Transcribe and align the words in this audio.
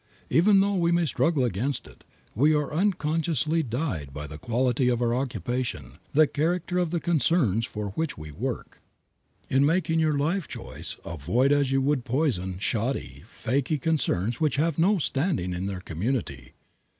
Even 0.31 0.61
though 0.61 0.73
we 0.73 0.91
may 0.91 1.05
struggle 1.05 1.43
against 1.45 1.85
it, 1.85 2.03
we 2.33 2.55
are 2.55 2.73
unconsciously 2.73 3.61
dyed 3.61 4.11
by 4.11 4.25
the 4.25 4.39
quality 4.39 4.89
of 4.89 4.99
our 4.99 5.13
occupation, 5.13 5.99
the 6.11 6.25
character 6.25 6.79
of 6.79 6.89
the 6.89 6.99
concerns 6.99 7.67
for 7.67 7.89
which 7.91 8.17
we 8.17 8.31
work. 8.31 8.81
In 9.47 9.63
making 9.63 9.99
your 9.99 10.17
life 10.17 10.47
choice, 10.47 10.97
avoid 11.05 11.51
as 11.51 11.71
you 11.71 11.83
would 11.83 12.03
poison 12.03 12.57
shoddy, 12.57 13.23
fakey 13.29 13.79
concerns 13.79 14.39
which 14.41 14.55
have 14.55 14.79
no 14.79 14.97
standing 14.97 15.53
in 15.53 15.67
their 15.67 15.81
community. 15.81 16.53